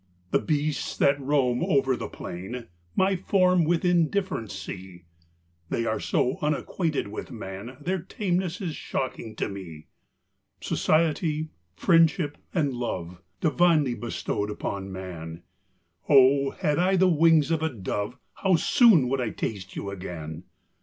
The 0.31 0.39
beasts 0.39 0.97
that 0.97 1.21
roam 1.21 1.63
over 1.63 1.95
the 1.95 2.07
plain, 2.07 2.65
My 2.95 3.15
form 3.15 3.65
with 3.65 3.85
indifference 3.85 4.51
see; 4.57 5.03
They 5.69 5.85
are 5.85 5.99
so 5.99 6.39
unacquainted 6.41 7.09
with 7.09 7.29
man, 7.29 7.77
Their 7.79 7.99
tameness 7.99 8.61
is 8.61 8.75
shocking 8.75 9.35
to 9.35 9.47
me. 9.47 9.85
Society, 10.59 11.49
friendship, 11.75 12.39
and 12.51 12.73
love, 12.73 13.21
Divinely 13.41 13.93
bestowed 13.93 14.49
upon 14.49 14.91
man, 14.91 15.43
503 16.07 16.07
THE 16.07 16.07
BOOK 16.07 16.07
OF 16.09 16.17
Oh, 16.17 16.49
had 16.67 16.79
I 16.79 16.95
the 16.95 17.07
wings 17.07 17.51
of 17.51 17.61
a 17.61 17.69
dove, 17.69 18.17
How 18.33 18.55
soon 18.55 19.07
would 19.07 19.21
I 19.21 19.29
taste 19.29 19.75
you 19.75 19.91
again 19.91 20.45